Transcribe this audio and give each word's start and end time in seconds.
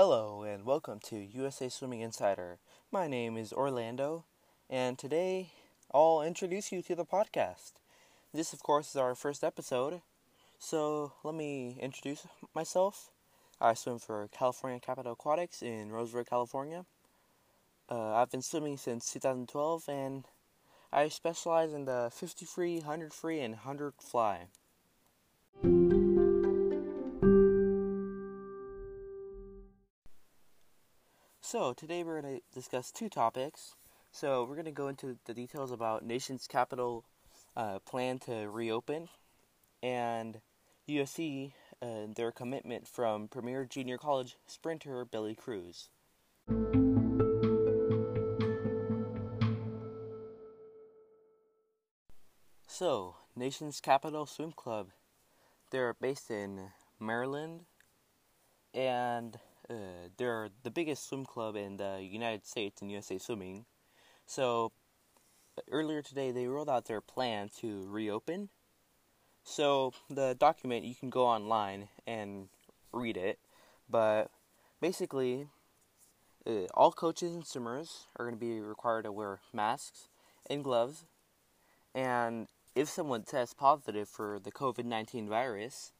Hello, 0.00 0.44
and 0.44 0.64
welcome 0.64 1.00
to 1.06 1.16
USA 1.16 1.68
Swimming 1.68 2.02
Insider. 2.02 2.58
My 2.92 3.08
name 3.08 3.36
is 3.36 3.52
Orlando, 3.52 4.26
and 4.70 4.96
today 4.96 5.50
I'll 5.92 6.22
introduce 6.22 6.70
you 6.70 6.82
to 6.82 6.94
the 6.94 7.04
podcast. 7.04 7.72
This, 8.32 8.52
of 8.52 8.62
course, 8.62 8.90
is 8.90 8.94
our 8.96 9.16
first 9.16 9.42
episode, 9.42 10.02
so 10.56 11.14
let 11.24 11.34
me 11.34 11.78
introduce 11.80 12.24
myself. 12.54 13.10
I 13.60 13.74
swim 13.74 13.98
for 13.98 14.28
California 14.30 14.78
Capital 14.78 15.14
Aquatics 15.14 15.62
in 15.62 15.90
Roseville, 15.90 16.22
California. 16.22 16.84
Uh, 17.90 18.14
I've 18.14 18.30
been 18.30 18.40
swimming 18.40 18.76
since 18.76 19.12
2012, 19.12 19.88
and 19.88 20.26
I 20.92 21.08
specialize 21.08 21.72
in 21.72 21.86
the 21.86 22.12
50 22.14 22.46
free, 22.46 22.76
100 22.76 23.12
free, 23.12 23.40
and 23.40 23.54
100 23.54 23.94
fly. 23.98 24.46
So, 31.50 31.72
today 31.72 32.04
we're 32.04 32.20
going 32.20 32.36
to 32.36 32.42
discuss 32.52 32.90
two 32.90 33.08
topics. 33.08 33.74
So, 34.12 34.44
we're 34.44 34.54
going 34.54 34.66
to 34.66 34.70
go 34.70 34.88
into 34.88 35.16
the 35.24 35.32
details 35.32 35.72
about 35.72 36.04
Nation's 36.04 36.46
Capital 36.46 37.06
uh, 37.56 37.78
plan 37.78 38.18
to 38.26 38.50
reopen 38.50 39.08
and 39.82 40.42
USC, 40.86 41.52
uh, 41.80 42.08
their 42.14 42.32
commitment 42.32 42.86
from 42.86 43.28
Premier 43.28 43.64
Junior 43.64 43.96
College 43.96 44.36
sprinter 44.46 45.06
Billy 45.06 45.34
Cruz. 45.34 45.88
So, 52.66 53.14
Nation's 53.34 53.80
Capital 53.80 54.26
Swim 54.26 54.52
Club, 54.52 54.88
they're 55.70 55.94
based 55.98 56.30
in 56.30 56.72
Maryland 57.00 57.62
and 58.74 59.38
uh, 59.70 60.08
they're 60.16 60.48
the 60.62 60.70
biggest 60.70 61.08
swim 61.08 61.24
club 61.26 61.56
in 61.56 61.76
the 61.76 62.00
United 62.02 62.46
States 62.46 62.80
in 62.80 62.90
USA 62.90 63.18
Swimming. 63.18 63.66
So 64.26 64.72
earlier 65.70 66.02
today 66.02 66.30
they 66.30 66.46
rolled 66.46 66.68
out 66.68 66.86
their 66.86 67.00
plan 67.00 67.50
to 67.60 67.86
reopen. 67.88 68.48
So 69.44 69.92
the 70.10 70.36
document 70.38 70.84
you 70.84 70.94
can 70.94 71.10
go 71.10 71.26
online 71.26 71.88
and 72.06 72.48
read 72.92 73.16
it, 73.16 73.38
but 73.88 74.30
basically 74.80 75.48
uh, 76.46 76.66
all 76.74 76.92
coaches 76.92 77.34
and 77.34 77.46
swimmers 77.46 78.06
are 78.16 78.24
going 78.24 78.34
to 78.34 78.40
be 78.40 78.60
required 78.60 79.02
to 79.02 79.12
wear 79.12 79.40
masks 79.52 80.08
and 80.48 80.64
gloves. 80.64 81.04
And 81.94 82.48
if 82.74 82.88
someone 82.88 83.22
tests 83.22 83.54
positive 83.54 84.08
for 84.08 84.38
the 84.42 84.52
COVID 84.52 84.84
19 84.84 85.28
virus, 85.28 85.92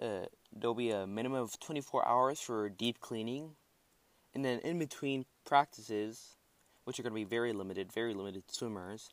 uh, 0.00 0.26
there'll 0.52 0.74
be 0.74 0.90
a 0.90 1.06
minimum 1.06 1.42
of 1.42 1.58
24 1.60 2.06
hours 2.06 2.40
for 2.40 2.68
deep 2.68 3.00
cleaning, 3.00 3.50
and 4.34 4.44
then 4.44 4.58
in 4.60 4.78
between 4.78 5.24
practices, 5.44 6.36
which 6.84 6.98
are 6.98 7.02
going 7.02 7.12
to 7.12 7.14
be 7.14 7.24
very 7.24 7.52
limited, 7.52 7.92
very 7.92 8.14
limited 8.14 8.44
swimmers, 8.48 9.10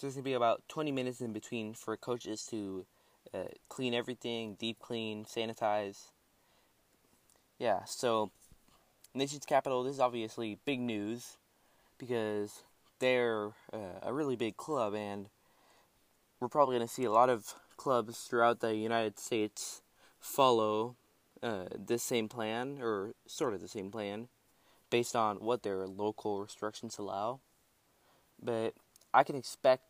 there's 0.00 0.14
going 0.14 0.24
to 0.24 0.28
be 0.28 0.34
about 0.34 0.62
20 0.68 0.92
minutes 0.92 1.20
in 1.20 1.32
between 1.32 1.74
for 1.74 1.96
coaches 1.96 2.46
to 2.50 2.86
uh, 3.34 3.44
clean 3.68 3.94
everything, 3.94 4.56
deep 4.58 4.78
clean, 4.80 5.24
sanitize. 5.24 6.08
Yeah, 7.58 7.84
so 7.84 8.30
Nation's 9.14 9.46
Capital, 9.46 9.82
this 9.82 9.94
is 9.94 10.00
obviously 10.00 10.58
big 10.64 10.80
news 10.80 11.36
because 11.98 12.62
they're 12.98 13.48
uh, 13.72 14.00
a 14.02 14.12
really 14.12 14.36
big 14.36 14.56
club, 14.56 14.94
and 14.94 15.26
we're 16.40 16.48
probably 16.48 16.76
going 16.76 16.88
to 16.88 16.92
see 16.92 17.04
a 17.04 17.12
lot 17.12 17.28
of 17.28 17.54
clubs 17.76 18.18
throughout 18.20 18.60
the 18.60 18.74
United 18.74 19.18
States 19.18 19.82
follow 20.22 20.94
uh, 21.42 21.64
this 21.76 22.02
same 22.02 22.28
plan, 22.28 22.78
or 22.80 23.14
sort 23.26 23.52
of 23.52 23.60
the 23.60 23.68
same 23.68 23.90
plan, 23.90 24.28
based 24.88 25.16
on 25.16 25.36
what 25.36 25.62
their 25.62 25.86
local 25.86 26.40
restrictions 26.40 26.96
allow. 26.96 27.40
But 28.40 28.74
I 29.12 29.24
can 29.24 29.36
expect 29.36 29.82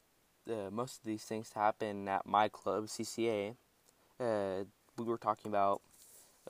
uh, 0.50 0.70
most 0.70 0.98
of 0.98 1.04
these 1.04 1.22
things 1.22 1.50
to 1.50 1.58
happen 1.58 2.08
at 2.08 2.26
my 2.26 2.48
club, 2.48 2.86
CCA. 2.86 3.54
Uh, 4.18 4.64
we 4.96 5.04
were 5.04 5.18
talking 5.18 5.50
about 5.50 5.82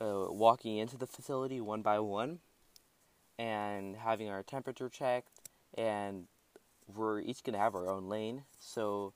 uh, 0.01 0.25
walking 0.29 0.77
into 0.77 0.97
the 0.97 1.07
facility 1.07 1.61
one 1.61 1.81
by 1.81 1.99
one 1.99 2.39
and 3.37 3.97
having 3.97 4.29
our 4.29 4.43
temperature 4.43 4.89
checked, 4.89 5.29
and 5.77 6.25
we're 6.87 7.19
each 7.19 7.43
going 7.43 7.53
to 7.53 7.59
have 7.59 7.75
our 7.75 7.89
own 7.89 8.07
lane. 8.07 8.43
So 8.59 9.13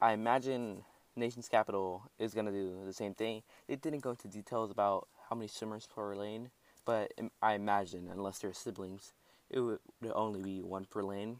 I 0.00 0.12
imagine 0.12 0.84
Nation's 1.20 1.48
Capital 1.48 2.10
is 2.18 2.34
going 2.34 2.46
to 2.46 2.52
do 2.52 2.78
the 2.84 2.92
same 2.92 3.14
thing. 3.14 3.42
They 3.68 3.76
didn't 3.76 4.00
go 4.00 4.10
into 4.10 4.26
details 4.26 4.70
about 4.70 5.06
how 5.28 5.36
many 5.36 5.46
swimmers 5.46 5.86
per 5.86 6.16
lane, 6.16 6.50
but 6.84 7.12
I 7.40 7.54
imagine, 7.54 8.08
unless 8.10 8.38
they're 8.38 8.52
siblings, 8.52 9.12
it 9.48 9.60
would 9.60 9.78
only 10.14 10.42
be 10.42 10.62
one 10.62 10.86
per 10.86 11.02
lane. 11.02 11.38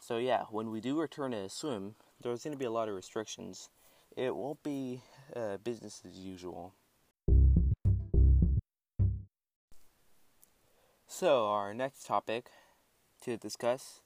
So, 0.00 0.16
yeah, 0.16 0.44
when 0.50 0.70
we 0.70 0.80
do 0.80 0.98
return 0.98 1.32
to 1.32 1.48
swim, 1.48 1.96
there's 2.22 2.44
going 2.44 2.52
to 2.54 2.58
be 2.58 2.64
a 2.64 2.70
lot 2.70 2.88
of 2.88 2.94
restrictions. 2.94 3.68
It 4.16 4.34
won't 4.34 4.62
be 4.62 5.02
uh, 5.34 5.58
business 5.58 6.02
as 6.06 6.16
usual. 6.18 6.72
So, 11.06 11.46
our 11.46 11.74
next 11.74 12.06
topic 12.06 12.50
to 13.22 13.36
discuss 13.36 14.00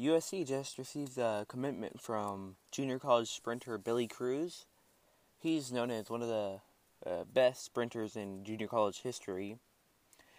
USC 0.00 0.44
just 0.44 0.76
received 0.76 1.18
a 1.18 1.46
commitment 1.48 2.00
from 2.00 2.56
junior 2.72 2.98
college 2.98 3.30
sprinter 3.30 3.78
Billy 3.78 4.08
Cruz. 4.08 4.66
He's 5.38 5.70
known 5.70 5.90
as 5.92 6.10
one 6.10 6.20
of 6.20 6.28
the 6.28 6.60
uh, 7.06 7.24
best 7.32 7.64
sprinters 7.64 8.16
in 8.16 8.44
junior 8.44 8.66
college 8.66 9.02
history. 9.02 9.56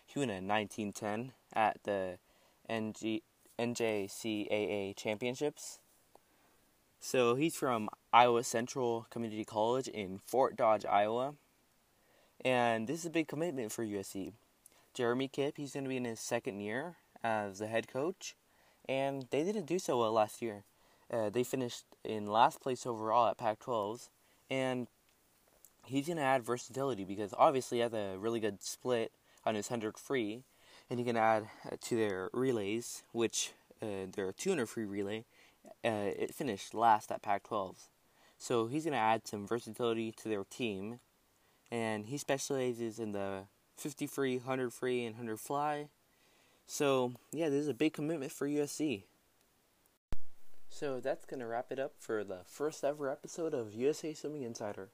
He 0.05 0.19
won 0.19 0.29
in 0.29 0.45
1910 0.45 1.31
at 1.53 1.77
the 1.83 2.17
NG, 2.67 3.21
NJCAA 3.57 4.95
Championships. 4.97 5.79
So 6.99 7.35
he's 7.35 7.55
from 7.55 7.88
Iowa 8.11 8.44
Central 8.44 9.07
Community 9.09 9.45
College 9.45 9.88
in 9.88 10.19
Fort 10.25 10.57
Dodge, 10.57 10.85
Iowa. 10.85 11.35
And 12.44 12.88
this 12.88 12.99
is 12.99 13.05
a 13.05 13.09
big 13.09 13.29
commitment 13.29 13.71
for 13.71 13.85
USC. 13.85 14.33
Jeremy 14.94 15.29
Kipp, 15.29 15.55
he's 15.55 15.73
going 15.73 15.85
to 15.85 15.89
be 15.89 15.97
in 15.97 16.05
his 16.05 16.19
second 16.19 16.59
year 16.59 16.97
as 17.23 17.59
the 17.59 17.67
head 17.67 17.88
coach 17.88 18.35
and 18.88 19.28
they 19.31 19.44
didn't 19.44 19.66
do 19.66 19.79
so 19.79 20.00
well 20.00 20.12
last 20.12 20.41
year. 20.41 20.63
Uh, 21.12 21.29
they 21.29 21.44
finished 21.44 21.85
in 22.03 22.25
last 22.25 22.62
place 22.62 22.85
overall 22.85 23.28
at 23.28 23.38
Pac 23.38 23.59
12s, 23.59 24.09
and 24.50 24.88
he's 25.85 26.07
going 26.07 26.18
to 26.18 26.23
add 26.23 26.44
versatility 26.44 27.03
because 27.03 27.34
obviously 27.38 27.78
he 27.78 27.81
has 27.81 27.94
a 27.94 28.16
really 28.18 28.40
good 28.40 28.63
split 28.63 29.12
on 29.45 29.56
his 29.56 29.69
100 29.69 29.97
free, 29.97 30.44
and 30.90 31.00
he 31.00 31.06
can 31.06 31.18
add 31.18 31.47
uh, 31.72 31.75
to 31.81 31.95
their 31.95 32.29
relays, 32.34 33.03
which 33.12 33.53
uh, 33.81 34.07
their 34.16 34.31
200 34.31 34.68
free 34.68 34.85
relay, 34.85 35.25
uh, 35.84 36.12
it 36.18 36.34
finished 36.34 36.74
last 36.74 37.12
at 37.12 37.22
Pac 37.22 37.44
12s. 37.44 37.88
So 38.38 38.68
he's 38.68 38.84
going 38.84 38.94
to 38.94 39.00
add 39.00 39.28
some 39.28 39.47
versatility 39.47 40.12
to 40.12 40.29
their 40.29 40.44
team, 40.44 41.00
and 41.72 42.07
he 42.07 42.18
specializes 42.18 43.00
in 43.00 43.12
the 43.12 43.44
50 43.78 44.07
free, 44.07 44.38
100 44.38 44.74
free, 44.74 45.06
and 45.06 45.16
100 45.16 45.40
fly. 45.40 45.88
So, 46.67 47.13
yeah, 47.31 47.49
this 47.49 47.61
is 47.61 47.67
a 47.67 47.73
big 47.73 47.93
commitment 47.93 48.31
for 48.31 48.47
USC. 48.47 49.03
So, 50.69 50.99
that's 50.99 51.25
going 51.25 51.39
to 51.39 51.45
wrap 51.45 51.71
it 51.71 51.79
up 51.79 51.93
for 51.99 52.23
the 52.23 52.39
first 52.45 52.83
ever 52.83 53.09
episode 53.09 53.53
of 53.53 53.73
USA 53.73 54.13
Swimming 54.13 54.43
Insider. 54.43 54.89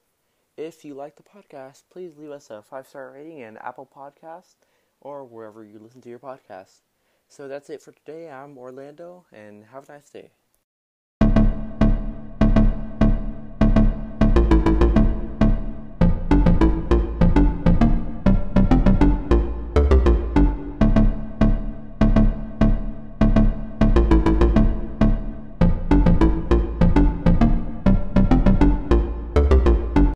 If 0.56 0.84
you 0.84 0.94
like 0.94 1.16
the 1.16 1.22
podcast, 1.22 1.84
please 1.90 2.18
leave 2.18 2.30
us 2.30 2.50
a 2.50 2.62
five 2.62 2.86
star 2.86 3.12
rating 3.12 3.38
in 3.38 3.56
Apple 3.56 3.88
Podcast 3.92 4.56
or 5.00 5.24
wherever 5.24 5.64
you 5.64 5.78
listen 5.78 6.02
to 6.02 6.10
your 6.10 6.18
podcast. 6.18 6.80
So, 7.28 7.48
that's 7.48 7.70
it 7.70 7.80
for 7.80 7.92
today. 7.92 8.30
I'm 8.30 8.58
Orlando, 8.58 9.24
and 9.32 9.64
have 9.72 9.88
a 9.88 9.92
nice 9.92 10.10
day. 10.10 10.32